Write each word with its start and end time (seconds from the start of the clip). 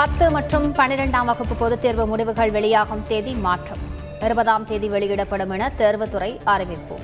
பத்து 0.00 0.30
மற்றும் 0.30 0.74
பன்னிரெண்டாம் 0.74 1.24
வகுப்பு 1.24 1.54
பொதுத் 1.54 1.82
தேர்வு 1.82 2.06
முடிவுகள் 2.06 2.50
வெளியாகும் 2.50 3.02
தேதி 3.02 3.34
மாற்றம். 3.34 3.78
இருபதாம் 4.20 4.64
தேதி 4.64 4.88
வெளியிடப்படும் 4.88 5.50
என 5.50 5.72
தேர்வுத்துறை 5.78 6.40
அறிவிப்பு. 6.44 6.98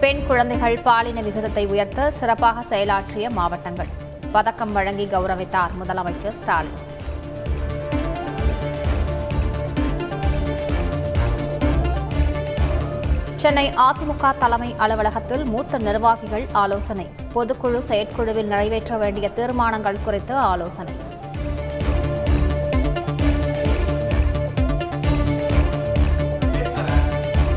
பெண் 0.00 0.26
குழந்தைகள் 0.26 0.78
பாலின 0.82 1.20
விகிதத்தை 1.20 1.66
உயர்த்த 1.66 2.10
சிறப்பாக 2.10 2.76
செயலாற்றிய 2.76 3.30
மாவட்டங்கள். 3.30 3.86
பதக்கம் 4.32 4.72
வழங்கி 4.72 5.04
கௌரவித்தார் 5.04 5.70
முதலமைச்சர் 5.82 6.38
ஸ்டாலின். 6.42 6.92
சென்னை 13.44 13.70
அதிமுக 13.86 14.38
தலைமை 14.38 14.74
அலுவலகத்தில் 14.76 15.44
மூத்த 15.44 15.78
நிர்வாகிகள் 15.78 16.44
ஆலோசனை. 16.52 17.10
பொதுக்குழு 17.34 17.78
செயற்குழுவில் 17.78 18.46
நிறைவேற்ற 18.46 18.96
வேண்டிய 18.96 19.28
தீர்மானங்கள் 19.28 19.98
குறித்து 20.04 20.34
ஆலோசனை. 20.36 20.94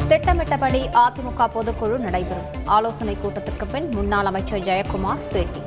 திட்டமிட்டபடி 0.08 0.90
அதிமுக 1.06 1.50
பொதுக்குழு 1.56 1.98
நடைபெறும். 1.98 2.50
ஆலோசனை 2.66 3.18
கூட்டத்திற்கு 3.22 3.66
பின் 3.66 3.90
முன்னாள் 3.90 4.26
அமைச்சர் 4.26 4.60
ஜெயக்குமார் 4.60 5.24
பேட்டி. 5.32 5.62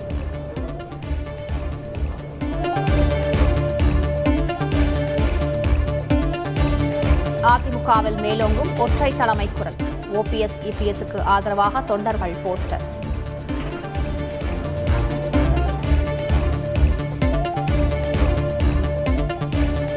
அதிமுகவில் 7.52 8.20
மேலோங்கும் 8.26 8.78
ஒற்றை 8.78 9.16
தலைமை 9.16 9.48
குரல். 9.54 9.89
ஓபிஎஸ் 10.14 10.58
இபிஎஸ்க்கு 10.64 11.20
ஆதரவாக 11.20 11.80
தொண்டர்கள் 11.80 12.34
போஸ்டர். 12.44 12.84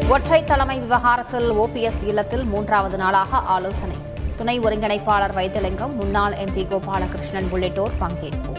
ஒற்றை 0.09 0.43
தலைமை 0.43 0.79
விவகாரத்தில் 0.79 1.51
ஓபிஎஸ் 1.51 2.03
இல்லத்தில் 2.03 2.43
மூன்றாவது 2.43 2.97
நாளாக 2.97 3.37
ஆலோசனை. 3.37 3.97
துணை 4.35 4.59
ஒருங்கிணைப்பாளர் 4.59 5.33
வைத்திலிங்கம் 5.33 5.95
முன்னாள் 5.95 6.33
எம்பி 6.33 6.63
கோபாலகிருஷ்ணன் 6.63 7.49
உள்ளிட்டோர் 7.49 7.91
பங்கேற்பு. 7.99 8.51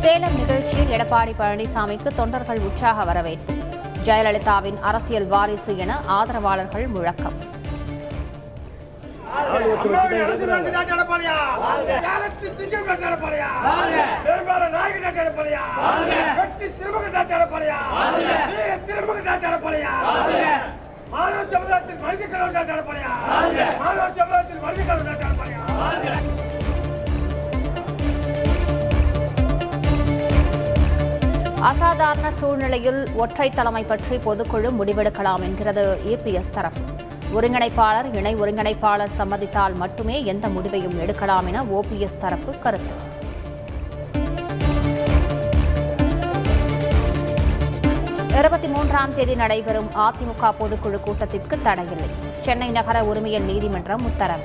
சேலம் 0.00 0.36
நிகழ்ச்சியில் 0.36 0.92
எடப்பாடி 0.98 1.34
பழனிசாமிக்கு 1.38 2.10
தொண்டர்கள் 2.14 2.58
உற்சாக 2.58 3.04
வரவேற்பு. 3.04 3.54
ஜெயலலிதாவின் 4.04 4.78
அரசியல் 4.82 5.26
வாரிசு 5.26 5.72
என 5.76 5.92
ஆதரவாளர்கள் 6.08 6.86
முழக்கம். 6.88 7.36
மாணவ 21.12 21.40
சமுதாயத்தில் 21.46 21.98
மனித 21.98 22.24
கடவுள் 22.26 22.52
நாட்டு 22.52 22.74
மாணவ 23.78 24.08
சமுதாயத்தில் 24.12 24.60
மனித 24.60 24.82
கடவுள் 24.82 25.08
நாட்டு 25.10 26.61
அசாதாரண 31.70 32.28
சூழ்நிலையில் 32.38 32.98
ஒற்றை 33.22 33.50
தலைமை 33.50 33.82
பற்றி 33.90 34.16
பொதுக்குழு 34.16 34.68
முடிவெடுக்கலாம் 34.78 35.42
என்கிறது 35.48 35.82
ஏபிஎஸ் 36.04 36.50
தரப்பு. 36.50 36.80
ஒருங்கிணைப்பாளர் 37.36 38.08
இணை 38.14 38.32
ஒருங்கிணைப்பாளர் 38.34 39.12
சம்மதித்தால் 39.18 39.74
மட்டுமே 39.82 40.24
எந்த 40.32 40.48
முடிவையும் 40.48 40.96
எடுக்கலாம் 40.98 41.46
என 41.46 41.62
ஓபிஎஸ் 41.62 42.16
தரப்பு 42.16 42.52
கருத்து. 42.58 42.94
இருபத்தி 48.40 48.68
மூன்றாம் 48.68 49.14
தேதி 49.14 49.34
நடைபெறும் 49.34 49.90
அதிமுக 50.06 50.52
பொதுக்குழு 50.60 51.00
கூட்டத்திற்கு 51.00 51.58
தடையில்லை. 51.62 52.10
சென்னை 52.40 52.70
நகர 52.70 53.04
உரிமையல் 53.04 53.48
நீதிமன்றம் 53.52 54.04
உத்தரவு. 54.04 54.42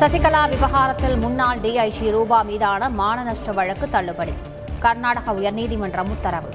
சசிகலா 0.00 0.48
விவகாரத்தில் 0.48 1.14
முன்னாள் 1.16 1.58
டிஐஜி 1.58 2.10
ரூபா 2.10 2.42
மீதான 2.42 2.88
மான 2.88 3.22
நஷ்ட 3.22 3.52
வழக்கு 3.52 3.88
தள்ளுபடி. 3.88 4.32
கர்நாடக 4.78 5.32
உயர்நீதிமன்றம் 5.32 6.10
உத்தரவு. 6.14 6.50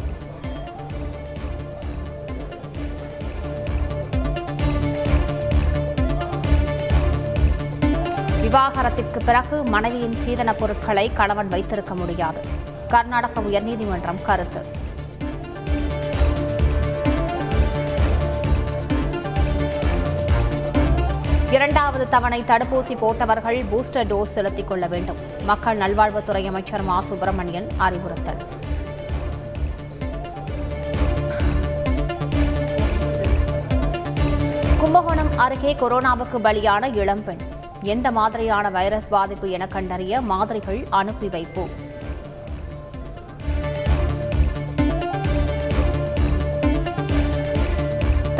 விவாகரத்திற்கு 8.41 9.21
பிறகு 9.25 9.63
மனைவியின் 9.63 10.17
சீதன 10.23 10.53
பொருட்களை 10.53 11.13
கணவன் 11.13 11.47
வைத்திருக்க 11.47 11.95
முடியாது. 11.95 12.41
கர்நாடக 12.87 13.41
உயர்நீதிமன்றம் 13.41 14.21
கருத்து. 14.21 14.79
இரண்டாவது 21.51 22.09
தவணை 22.09 22.41
தடுப்பூசி 22.41 22.97
போட்டவர்கள் 22.97 23.63
பூஸ்டர் 23.63 24.07
டோஸ் 24.07 24.33
செலுத்திக் 24.35 24.67
கொள்ள 24.67 24.87
வேண்டும். 24.87 25.17
மக்கள் 25.43 25.77
நல்வாழ்வுத்துறை 25.77 26.47
அமைச்சர் 26.47 26.81
மா. 26.81 27.01
சுப்பிரமணியன் 27.01 27.67
அறிவுறுத்தல். 27.77 28.35
கும்பகோணம் 34.79 35.37
அருகே 35.37 35.73
கொரோனாவுக்கு 35.73 36.37
பலியான 36.43 36.95
இளம்பெண் 36.95 37.39
எந்த 37.81 38.11
மாதிரியான 38.11 38.69
வைரஸ் 38.69 39.07
பாதிப்பு 39.09 39.49
என 39.49 39.67
கண்டறிய 39.67 40.21
மாதிரிகள் 40.21 40.85
அனுப்பி 40.89 41.29
வைப்போம். 41.29 41.69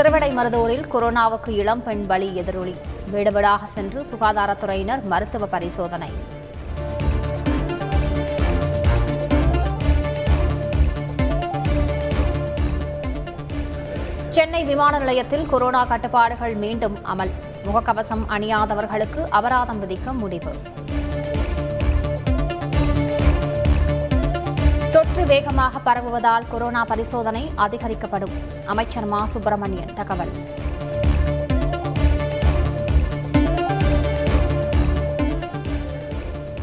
திருவிடைமருதூரில் 0.01 0.85
கொரோனாவுக்கு 0.93 1.49
இளம் 1.49 1.83
பெண் 1.83 2.05
பலி 2.05 2.35
எதிரொலி. 2.35 2.75
வீடு 3.11 3.31
வீடாக 3.31 3.65
சென்று 3.65 4.05
சுகாதாரத்துறையினர் 4.11 5.03
மருத்துவ 5.03 5.45
பரிசோதனை. 5.45 6.11
சென்னை 14.29 14.63
விமான 14.63 14.97
நிலையத்தில் 14.97 15.45
கொரோனா 15.45 15.85
கட்டுப்பாடுகள் 15.85 16.55
மீண்டும் 16.55 16.97
அமல். 17.13 17.31
முகக்கவசம் 17.65 18.25
அணியாதவர்களுக்கு 18.27 19.29
அபராதம் 19.29 19.83
விதிக்க 19.83 20.13
முடிவு. 20.13 20.53
தொற்று 25.11 25.25
வேகமாக 25.25 25.79
பரவுவதால் 25.79 26.47
கொரோனா 26.51 26.85
பரிசோதனை 26.85 27.51
அதிகரிக்கப்படும். 27.55 28.31
அமைச்சர் 28.65 29.05
மா. 29.05 29.25
சுப்பிரமணியன் 29.25 29.93
தகவல். 29.95 30.29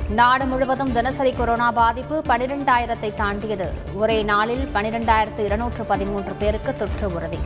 நாடு 0.09 0.47
முழுவதும் 0.47 0.93
தினசரி 0.93 1.33
கொரோனா 1.33 1.71
பாதிப்பு 1.71 2.23
பனிரெண்டாயிரத்தை 2.29 3.15
தாண்டியது. 3.15 3.73
ஒரே 3.95 4.23
நாளில் 4.23 4.69
பனிரெண்டாயிரத்து 4.75 5.39
இருநூற்று 5.39 5.85
பதிமூன்று 5.85 6.33
பேருக்கு 6.33 6.77
தொற்று 6.77 7.13
உறுதி. 7.15 7.39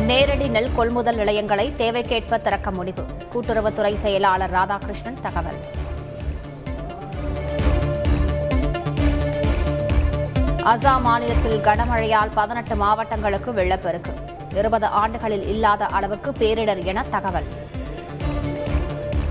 நேரடி 0.00 0.48
நெல் 0.48 0.72
கொள்முதல் 0.74 1.16
நிலையங்களை 1.16 1.72
தேவைக்கேற்ப 1.78 2.36
திறக்க 2.36 2.70
முடிவு. 2.70 3.04
கூட்டுறவுத்துறை 3.34 3.94
செயலாளர் 3.94 4.52
ராதாகிருஷ்ணன் 4.52 5.20
தகவல். 5.22 5.82
அசாம் 10.72 11.00
மாநிலத்தில் 11.00 11.60
கனமழையால் 11.60 12.30
பதினெட்டு 12.34 12.74
மாவட்டங்களுக்கு 12.76 13.54
வெள்ளப்பெருக்கு. 13.54 14.12
இருபது 14.54 14.86
ஆண்டுகளில் 14.86 15.48
இல்லாத 15.48 15.86
அளவுக்கு 15.86 16.30
பேரிடர் 16.30 16.82
என 16.84 17.02
தகவல். 17.10 17.48